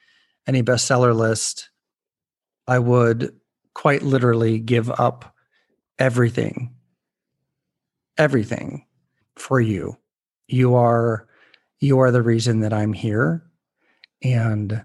any 0.46 0.62
bestseller 0.62 1.14
list. 1.14 1.70
I 2.66 2.78
would 2.78 3.34
quite 3.74 4.02
literally 4.02 4.58
give 4.58 4.90
up 4.90 5.34
everything, 5.98 6.74
everything 8.18 8.86
for 9.36 9.60
you. 9.60 9.96
You 10.48 10.74
are 10.74 11.26
you 11.80 11.98
are 11.98 12.10
the 12.10 12.22
reason 12.22 12.60
that 12.60 12.72
I'm 12.72 12.92
here 12.92 13.44
and 14.22 14.82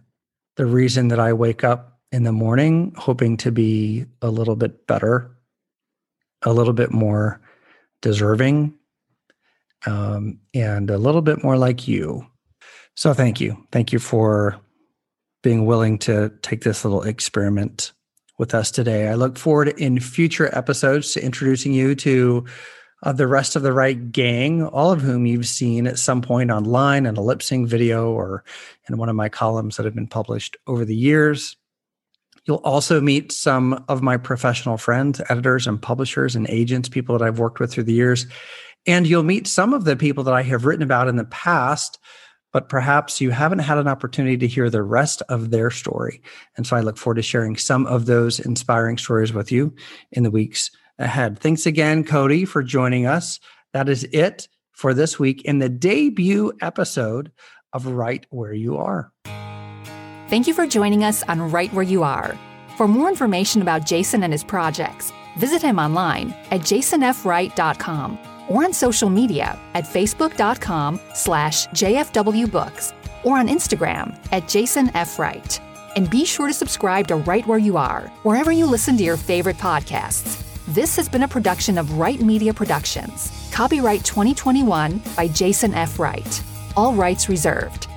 the 0.57 0.65
reason 0.65 1.07
that 1.07 1.19
I 1.19 1.33
wake 1.33 1.63
up 1.63 1.99
in 2.11 2.23
the 2.23 2.31
morning 2.31 2.93
hoping 2.97 3.37
to 3.37 3.51
be 3.51 4.05
a 4.21 4.29
little 4.29 4.55
bit 4.55 4.85
better, 4.87 5.31
a 6.43 6.51
little 6.51 6.73
bit 6.73 6.91
more 6.91 7.41
deserving, 8.01 8.73
um, 9.85 10.39
and 10.53 10.89
a 10.89 10.97
little 10.97 11.21
bit 11.21 11.43
more 11.43 11.57
like 11.57 11.87
you. 11.87 12.25
So 12.95 13.13
thank 13.13 13.39
you. 13.39 13.65
Thank 13.71 13.93
you 13.93 13.99
for 13.99 14.59
being 15.43 15.65
willing 15.65 15.97
to 15.99 16.31
take 16.41 16.63
this 16.63 16.83
little 16.83 17.03
experiment 17.03 17.93
with 18.37 18.53
us 18.53 18.69
today. 18.71 19.07
I 19.07 19.15
look 19.15 19.37
forward 19.37 19.69
in 19.69 19.99
future 19.99 20.55
episodes 20.55 21.13
to 21.13 21.23
introducing 21.23 21.73
you 21.73 21.95
to 21.95 22.45
uh, 23.03 23.11
the 23.11 23.27
rest 23.27 23.55
of 23.55 23.63
the 23.63 23.73
Wright 23.73 24.11
gang, 24.11 24.63
all 24.63 24.91
of 24.91 25.01
whom 25.01 25.25
you've 25.25 25.47
seen 25.47 25.87
at 25.87 25.99
some 25.99 26.21
point 26.21 26.51
online 26.51 27.05
in 27.05 27.17
a 27.17 27.21
lip 27.21 27.41
sync 27.41 27.67
video 27.67 28.11
or 28.11 28.43
in 28.87 28.97
one 28.97 29.09
of 29.09 29.15
my 29.15 29.29
columns 29.29 29.77
that 29.77 29.85
have 29.85 29.95
been 29.95 30.07
published 30.07 30.55
over 30.67 30.85
the 30.85 30.95
years. 30.95 31.55
You'll 32.45 32.57
also 32.57 33.01
meet 33.01 33.31
some 33.31 33.83
of 33.87 34.01
my 34.01 34.17
professional 34.17 34.77
friends, 34.77 35.21
editors 35.29 35.67
and 35.67 35.81
publishers 35.81 36.35
and 36.35 36.49
agents, 36.49 36.89
people 36.89 37.17
that 37.17 37.25
I've 37.25 37.39
worked 37.39 37.59
with 37.59 37.71
through 37.71 37.83
the 37.83 37.93
years. 37.93 38.25
And 38.87 39.05
you'll 39.05 39.23
meet 39.23 39.47
some 39.47 39.73
of 39.73 39.85
the 39.85 39.95
people 39.95 40.23
that 40.23 40.33
I 40.33 40.41
have 40.43 40.65
written 40.65 40.81
about 40.81 41.07
in 41.07 41.17
the 41.17 41.25
past, 41.25 41.99
but 42.51 42.67
perhaps 42.67 43.21
you 43.21 43.29
haven't 43.29 43.59
had 43.59 43.77
an 43.77 43.87
opportunity 43.87 44.37
to 44.37 44.47
hear 44.47 44.69
the 44.69 44.81
rest 44.81 45.21
of 45.29 45.51
their 45.51 45.69
story. 45.69 46.21
And 46.57 46.65
so 46.65 46.75
I 46.75 46.81
look 46.81 46.97
forward 46.97 47.15
to 47.15 47.21
sharing 47.21 47.57
some 47.57 47.85
of 47.85 48.07
those 48.07 48.39
inspiring 48.39 48.97
stories 48.97 49.33
with 49.33 49.51
you 49.51 49.73
in 50.11 50.23
the 50.23 50.31
weeks 50.31 50.71
ahead. 51.01 51.39
Thanks 51.39 51.65
again, 51.65 52.03
Kodi, 52.03 52.47
for 52.47 52.63
joining 52.63 53.05
us. 53.05 53.39
That 53.73 53.89
is 53.89 54.03
it 54.05 54.47
for 54.71 54.93
this 54.93 55.19
week 55.19 55.43
in 55.43 55.59
the 55.59 55.69
debut 55.69 56.53
episode 56.61 57.31
of 57.73 57.85
Right 57.85 58.25
Where 58.29 58.53
You 58.53 58.77
Are. 58.77 59.11
Thank 60.27 60.47
you 60.47 60.53
for 60.53 60.65
joining 60.65 61.03
us 61.03 61.23
on 61.23 61.51
Right 61.51 61.71
Where 61.73 61.83
You 61.83 62.03
Are. 62.03 62.37
For 62.77 62.87
more 62.87 63.09
information 63.09 63.61
about 63.61 63.85
Jason 63.85 64.23
and 64.23 64.33
his 64.33 64.43
projects, 64.43 65.11
visit 65.37 65.61
him 65.61 65.77
online 65.77 66.33
at 66.51 66.61
jasonfwright.com 66.61 68.17
or 68.49 68.63
on 68.63 68.73
social 68.73 69.09
media 69.09 69.59
at 69.73 69.83
facebook.com 69.83 70.99
slash 71.13 71.67
jfwbooks 71.67 72.93
or 73.23 73.37
on 73.37 73.47
Instagram 73.47 74.17
at 74.31 74.43
jasonfwright. 74.43 75.59
And 75.95 76.09
be 76.09 76.25
sure 76.25 76.47
to 76.47 76.53
subscribe 76.53 77.07
to 77.09 77.17
Right 77.17 77.45
Where 77.45 77.59
You 77.59 77.77
Are, 77.77 78.03
wherever 78.23 78.51
you 78.51 78.65
listen 78.65 78.97
to 78.97 79.03
your 79.03 79.17
favorite 79.17 79.57
podcasts. 79.57 80.50
This 80.67 80.95
has 80.95 81.09
been 81.09 81.23
a 81.23 81.27
production 81.27 81.79
of 81.79 81.97
Wright 81.97 82.21
Media 82.21 82.53
Productions. 82.53 83.49
Copyright 83.51 84.05
2021 84.05 85.01
by 85.17 85.27
Jason 85.27 85.73
F. 85.73 85.97
Wright. 85.97 86.43
All 86.77 86.93
rights 86.93 87.27
reserved. 87.27 87.87